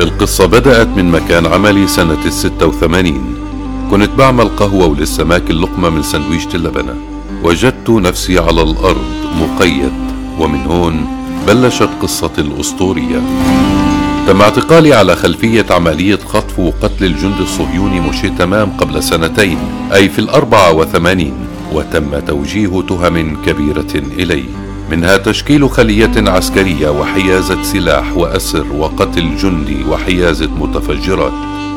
[0.00, 3.34] القصة بدأت من مكان عملي سنة الستة وثمانين.
[3.90, 6.94] كنت بعمل قهوة ولسه ماكل لقمة من سندويشة اللبنة
[7.44, 9.04] وجدت نفسي على الأرض
[9.40, 9.92] مقيد
[10.38, 11.06] ومن هون
[11.46, 13.20] بلشت قصتي الأسطورية.
[14.26, 19.58] تم اعتقالي على خلفية عملية خطف وقتل الجندي الصهيوني موشي تمام قبل سنتين
[19.92, 21.34] أي في الأربعة وثمانين
[21.72, 24.44] وتم توجيه تهم كبيرة إلي.
[24.90, 31.32] منها تشكيل خلية عسكرية وحيازة سلاح وأسر وقتل جندي وحيازة متفجرات.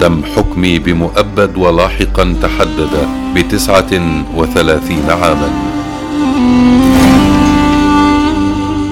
[0.00, 3.90] تم حكمي بمؤبد ولاحقا تحدد بتسعة
[4.34, 5.50] وثلاثين عاما.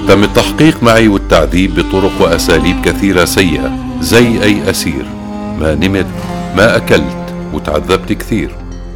[0.07, 5.05] تم التحقيق معي والتعذيب بطرق وأساليب كثيرة سيئة زي أي أسير.
[5.59, 6.07] ما نمت
[6.57, 8.51] ما أكلت وتعذبت كثير.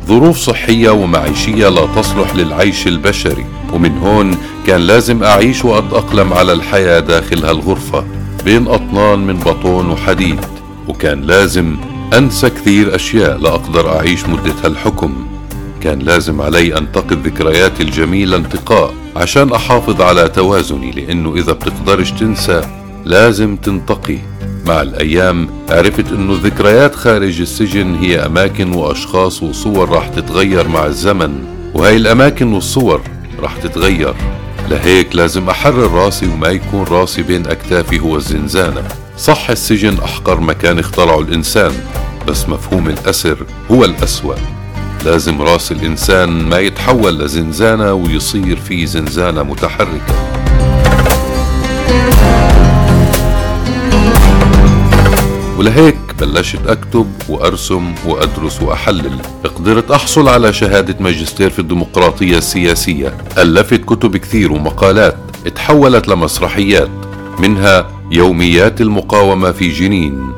[0.09, 3.45] ظروف صحية ومعيشية لا تصلح للعيش البشري.
[3.73, 4.37] ومن هون
[4.67, 8.03] كان لازم أعيش وأتأقلم على الحياة داخل هالغرفة
[8.45, 10.39] بين أطنان من بطون وحديد.
[10.87, 11.77] وكان لازم
[12.13, 15.27] أنسى كثير أشياء لأقدر أعيش مدة هالحكم
[15.81, 22.61] كان لازم علي أنتقد ذكرياتي الجميلة انتقاء عشان أحافظ على توازني لأنه إذا بتقدرش تنسى
[23.05, 24.17] لازم تنتقي.
[24.69, 31.43] مع الأيام عرفت أنه الذكريات خارج السجن هي أماكن وأشخاص وصور راح تتغير مع الزمن
[31.73, 33.01] وهي الأماكن والصور
[33.39, 34.13] راح تتغير.
[34.69, 38.83] لهيك لازم أحرر راسي وما يكون راسي بين أكتافي هو الزنزانة.
[39.17, 41.71] صح السجن أحقر مكان اخترعه الإنسان
[42.27, 43.37] بس مفهوم الأسر
[43.71, 44.35] هو الأسوأ.
[45.05, 50.38] لازم راس الإنسان ما يتحول لزنزانة ويصير في زنزانة متحركة.
[55.59, 59.19] ولهيك بلشت أكتب وأرسم وأدرس وأحلل.
[59.55, 63.17] قدرت أحصل على شهادة ماجستير في الديمقراطية السياسية.
[63.37, 65.17] ألفت كتب كثير ومقالات.
[65.55, 66.89] تحولت لمسرحيات.
[67.39, 70.31] منها يوميات المقاومة في جنين.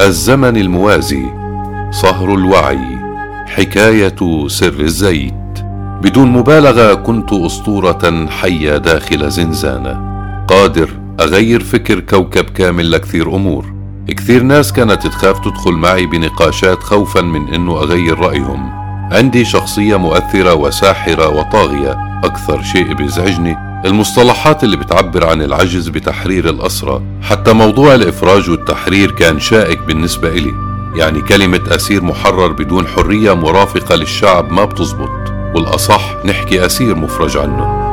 [0.00, 1.26] الزمن الموازي.
[1.90, 2.98] صهر الوعي.
[3.46, 5.34] حكاية سر الزيت.
[6.02, 10.00] بدون مبالغة كنت أسطورة حية داخل زنزانة.
[10.48, 10.90] قادر
[11.20, 13.77] أغير فكر كوكب كامل لكثير أمور.
[14.14, 18.70] كثير ناس كانت تخاف تدخل معي بنقاشات خوفا من إنه أغير رأيهم.
[19.12, 27.02] عندي شخصية مؤثرة وساحرة وطاغية أكثر شيء بيزعجني المصطلحات اللي بتعبر عن العجز بتحرير الأسرى
[27.22, 30.54] حتى موضوع الإفراج والتحرير كان شائك بالنسبة إلي.
[30.96, 37.88] يعني كلمة أسير محرر بدون حرية مرافقة للشعب ما بتزبط والأصح نحكي أسير مفرج عنه.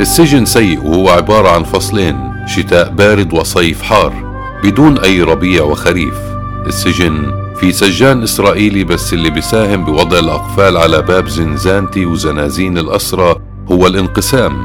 [0.00, 2.29] السجن سيء وهو عبارة عن فصلين.
[2.56, 4.12] شتاء بارد وصيف حار
[4.64, 6.14] بدون أي ربيع وخريف.
[6.66, 13.36] السجن في سجان إسرائيلي بس اللي بيساهم بوضع الأقفال على باب زنزانتي وزنازين الأسرى
[13.72, 14.64] هو الانقسام.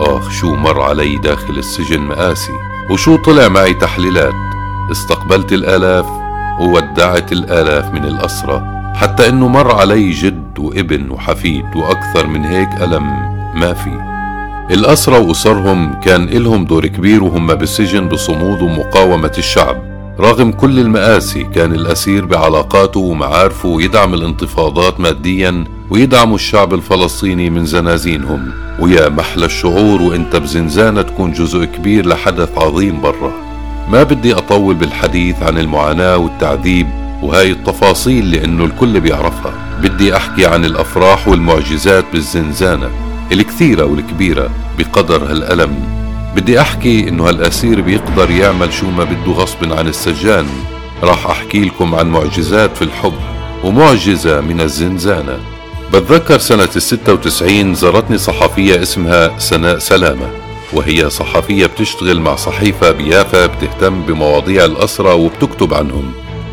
[0.00, 2.52] آخ شو مر علي داخل السجن مآسي.
[2.90, 4.34] وشو طلع معي تحليلات؟
[4.90, 6.06] استقبلت الآلاف
[6.60, 8.62] وودعت الآلاف من الأسرى.
[8.94, 13.06] حتى إنه مر علي جد وابن وحفيد وأكثر من هيك ألم
[13.54, 14.11] ما في.
[14.70, 19.76] الأسرى وأسرهم كان إلهم دور كبير وهم بالسجن بصمود ومقاومة الشعب.
[20.20, 28.50] رغم كل المآسي كان الأسير بعلاقاته ومعارفه يدعم الانتفاضات ماديا ويدعم الشعب الفلسطيني من زنازينهم.
[28.80, 33.32] ويا محلى الشعور وانت بزنزانة تكون جزء كبير لحدث عظيم برا.
[33.90, 36.86] ما بدي أطول بالحديث عن المعاناة والتعذيب
[37.22, 39.52] وهاي التفاصيل لأنه الكل بيعرفها.
[39.82, 43.11] بدي أحكي عن الأفراح والمعجزات بالزنزانة.
[43.32, 45.74] الكثيرة والكبيرة بقدر هالألم.
[46.36, 50.46] بدي أحكي إنه هالأسير بيقدر يعمل شو ما بده غصب عن السجان.
[51.02, 53.14] راح أحكي لكم عن معجزات في الحب
[53.64, 55.38] ومعجزة من الزنزانة.
[55.94, 60.26] بتذكر سنة الستة وتسعين زارتني صحفية اسمها سناء سلامة
[60.72, 66.12] وهي صحفية بتشتغل مع صحيفة بيافا بتهتم بمواضيع الأسرى وبتكتب عنهم.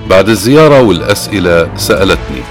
[0.10, 2.42] بعد الزيارة والأسئلة سألتني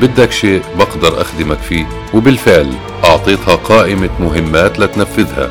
[0.00, 2.72] بدك شيء بقدر أخدمك فيه وبالفعل
[3.04, 5.50] أعطيتها قائمة مهمات لتنفذها.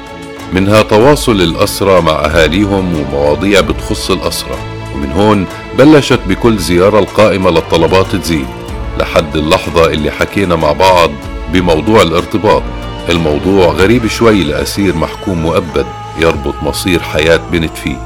[0.54, 4.58] منها تواصل الأسرى مع أهاليهم ومواضيع بتخص الأسرى
[4.96, 5.46] ومن هون
[5.78, 8.48] بلشت بكل زيارة القائمة للطلبات تزيد
[9.00, 11.12] لحد اللحظة اللي حكينا مع بعض
[11.54, 12.64] بموضوع الارتباط.
[13.10, 15.86] الموضوع غريب شوي لأسير محكوم مؤبد
[16.20, 17.98] يربط مصير حياة بنت فيه.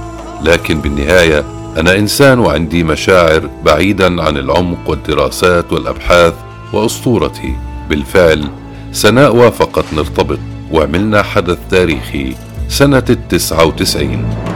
[0.41, 1.45] لكن بالنهاية
[1.77, 6.33] أنا إنسان وعندي مشاعر بعيدا عن العمق والدراسات والأبحاث
[6.73, 7.55] وأسطورتي.
[7.89, 8.49] بالفعل
[8.91, 10.39] سناء وافقت نرتبط
[10.71, 12.35] وعملنا حدث تاريخي
[12.67, 14.52] سنة التسعة وتسعين.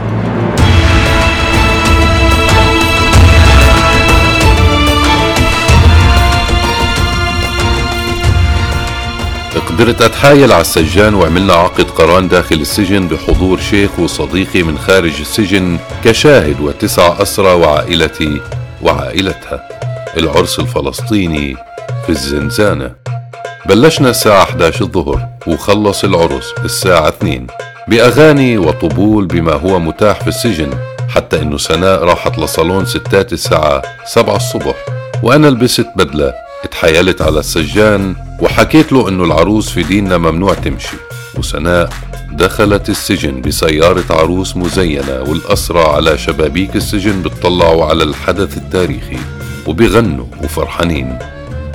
[9.78, 15.78] قدرت أتحايل على السجان وعملنا عقد قران داخل السجن بحضور شيخ وصديقي من خارج السجن
[16.04, 18.40] كشاهد وتسع أسرى وعائلتي
[18.82, 19.68] وعائلتها
[20.16, 21.56] العرس الفلسطيني
[22.06, 22.94] في الزنزانة.
[23.66, 27.46] بلشنا الساعة 11 الظهر وخلص العرس الساعة 2
[27.88, 30.70] بأغاني وطبول بما هو متاح في السجن
[31.08, 34.74] حتى إنه سناء راحت لصالون ستات الساعة 7 الصبح
[35.22, 40.96] وأنا لبست بدلة اتحايلت على السجان وحكيت له إنه العروس في ديننا ممنوع تمشي.
[41.38, 41.88] وسناء
[42.32, 49.18] دخلت السجن بسيارة عروس مزينة والأسرى على شبابيك السجن بتطلعوا على الحدث التاريخي
[49.66, 51.18] وبيغنوا وفرحانين.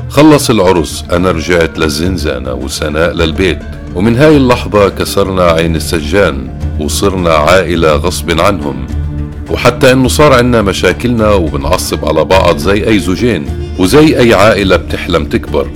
[0.10, 3.60] خلص العرس أنا رجعت للزنزانة وسناء للبيت.
[3.96, 8.88] ومن هاي اللحظة كسرنا عين السجان وصرنا عائلة غصب عنهم.
[9.50, 13.63] وحتى إنه صار عنا مشاكلنا وبنعصب على بعض زي أي زوجين.
[13.80, 15.68] وزي أي عائلة بتحلم تكبر.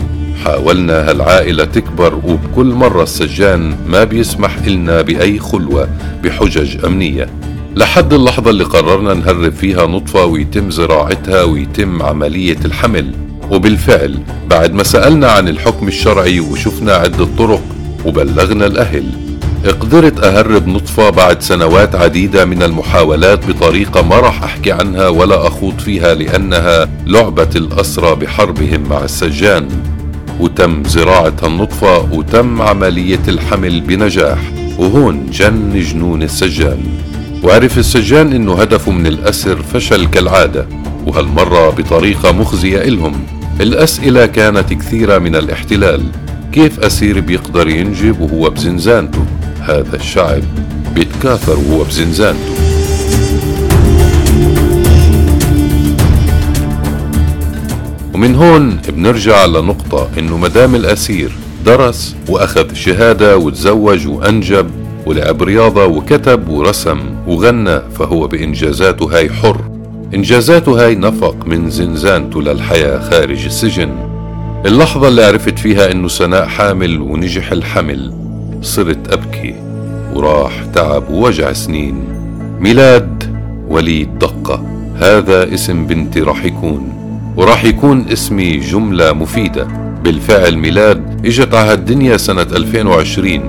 [0.44, 5.90] حاولنا هالعائلة تكبر وبكل مرة السجان ما بيسمح إلنا بأي خلوة
[6.24, 7.30] بحجج أمنية.
[7.76, 13.12] لحد اللحظة اللي قررنا نهرب فيها نطفة ويتم زراعتها ويتم عملية الحمل.
[13.52, 17.64] وبالفعل بعد ما سألنا عن الحكم الشرعي وشفنا عدة طرق
[18.06, 19.27] وبلغنا الأهل.
[19.66, 25.80] قدرت أهرب نطفة بعد سنوات عديدة من المحاولات بطريقة ما راح أحكي عنها ولا أخوض
[25.80, 29.68] فيها لأنها لعبة الأسرى بحربهم مع السجان.
[30.40, 34.40] وتم زراعة النطفة وتم عملية الحمل بنجاح.
[34.78, 36.84] وهون جن جنون السجان.
[37.44, 40.68] وعرف السجان إنه هدفه من الأسر فشل كالعادة.
[41.06, 43.26] وهالمرة بطريقة مخزية إلهم.
[43.62, 46.04] الأسئلة كانت كثيرة من الاحتلال.
[46.52, 49.26] كيف أسير بيقدر ينجب وهو بزنزانته؟
[49.68, 50.44] هذا الشعب
[50.96, 52.52] بيتكاثر وهو بزنزانته
[58.14, 61.32] ومن هون بنرجع لنقطة إنه مدام الأسير
[61.66, 64.70] درس وأخذ شهادة وتزوج وأنجب
[65.06, 69.62] ولعب رياضة وكتب ورسم وغنى فهو بإنجازاته هاي حر.
[70.14, 73.96] إنجازاته هاي نفق من زنزانته للحياة خارج السجن.
[74.66, 78.27] اللحظة اللي عرفت فيها إنه سناء حامل ونجح الحمل.
[78.68, 79.56] صرت أبكي
[80.14, 82.04] وراح تعب ووجع سنين.
[82.60, 83.24] ميلاد
[83.70, 84.64] وليد دقة
[85.00, 86.94] هذا اسم بنتي راح يكون
[87.38, 89.68] وراح يكون اسمي جملة مفيدة.
[90.04, 93.40] بالفعل ميلاد إجت على هالدنيا سنة 2020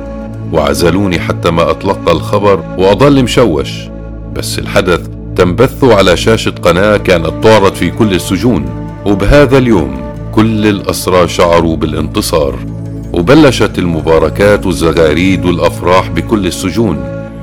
[0.53, 3.88] وعزلوني حتى ما أتلقى الخبر وأضل مشوش.
[4.37, 8.65] بس الحدث تم بثه على شاشة قناة كانت تعرض في كل السجون
[9.06, 10.00] وبهذا اليوم
[10.32, 12.77] كل الأسرى شعروا بالانتصار.
[13.19, 16.97] وبلشت المباركات والزغاريد والأفراح بكل السجون.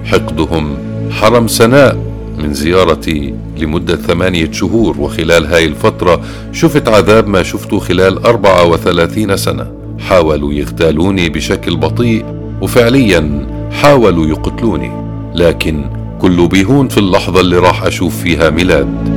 [0.06, 0.78] حقدهم
[1.12, 1.98] حرم سناء
[2.38, 9.38] من زيارتي لمدة ثمانية شهور وخلال هاي الفترة شفت عذاب ما شفته خلال أربعة وثلاثين
[9.38, 9.72] سنة.
[10.00, 12.26] حاولوا يغتالوني بشكل بطيء
[12.62, 14.92] وفعليا حاولوا يقتلوني.
[15.36, 15.86] لكن
[16.22, 19.15] كله بيهون في اللحظة اللي راح أشوف فيها ميلاد.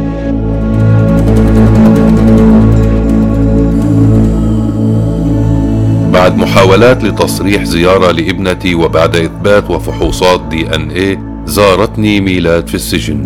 [6.28, 13.24] بعد محاولات لتصريح زيارة لابنتي وبعد إثبات وفحوصات دي أن إيه زارتني ميلاد في السجن.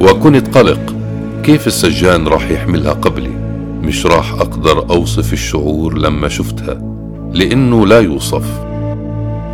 [0.00, 0.94] وكنت قلق
[1.42, 3.30] كيف السجان راح يحملها قبلي؟
[3.82, 6.80] مش راح أقدر أوصف الشعور لما شفتها
[7.32, 8.44] لأنه لا يوصف.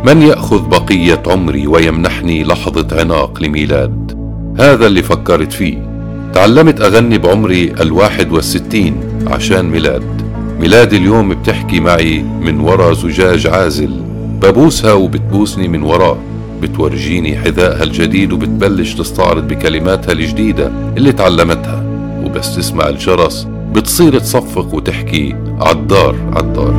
[0.05, 4.17] من يأخذ بقية عمري ويمنحني لحظة عناق لميلاد؟
[4.59, 5.87] هذا اللي فكرت فيه.
[6.33, 8.95] تعلمت أغني بعمري الواحد والستين
[9.27, 10.18] عشان ميلاد.
[10.59, 14.01] ميلاد اليوم بتحكي معي من ورا زجاج عازل.
[14.41, 16.17] ببوسها وبتبوسني من وراه
[16.61, 21.83] بتورجيني حذائها الجديد وبتبلش تستعرض بكلماتها الجديدة اللي تعلمتها.
[22.25, 26.73] وبس تسمع الجرس بتصير تصفق وتحكي عالدار عالدار.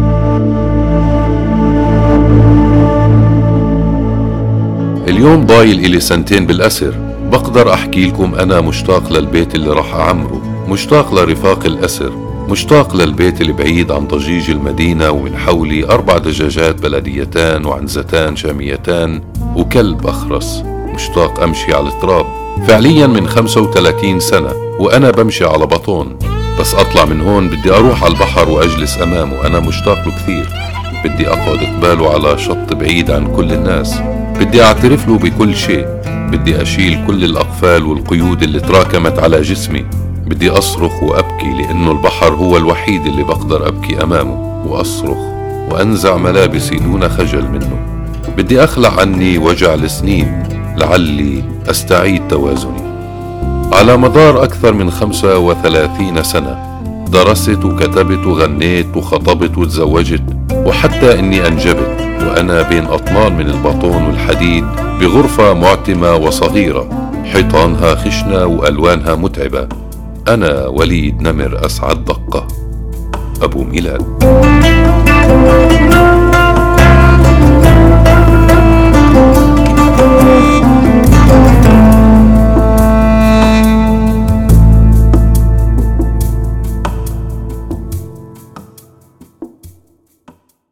[5.09, 6.95] اليوم ضايل إلي سنتين بالأسر.
[7.33, 12.30] بقدر أحكي لكم أنا مشتاق للبيت اللي راح أعمره مشتاق لرفاق الأسر.
[12.51, 19.23] مشتاق للبيت اللي بعيد عن ضجيج المدينة ومن حولي أربع دجاجات بلديتان وعنزتان شاميتان
[19.57, 20.63] وكلب أخرس.
[20.95, 22.27] مشتاق أمشي على التراب.
[22.69, 26.19] فعليا من 35 سنة وأنا بمشي على بطون.
[26.61, 29.47] بس أطلع من هون بدي أروح على البحر وأجلس أمامه.
[29.47, 30.49] أنا مشتاق له كثير.
[31.05, 33.95] بدي أقعد قباله على شط بعيد عن كل الناس.
[34.41, 35.87] بدي أعترف له بكل شيء.
[36.07, 40.00] بدي أشيل كل الأقفال والقيود اللي تراكمت على جسمي.
[40.31, 45.19] بدي أصرخ وأبكي لأنه البحر هو الوحيد اللي بقدر أبكي أمامه وأصرخ
[45.71, 47.79] وأنزع ملابسي دون خجل منه.
[48.37, 50.43] بدي أخلع عني وجع السنين
[50.77, 52.83] لعلي أستعيد توازني.
[53.73, 56.81] على مدار أكثر من خمسة وثلاثين سنة
[57.13, 60.23] درست وكتبت وغنيت وخطبت وتزوجت
[60.53, 64.65] وحتى إني أنجبت وأنا بين أطنان من البطون والحديد
[65.01, 66.89] بغرفة معتمة وصغيرة
[67.33, 69.80] حيطانها خشنة وألوانها متعبة.
[70.35, 72.49] أنا وليد نمر أسعد دقة.
[73.43, 74.01] أبو ميلاد.